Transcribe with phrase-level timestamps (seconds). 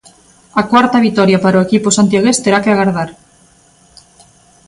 [0.61, 3.09] A cuarta vitoria para o equipo santiagués terá que agardar.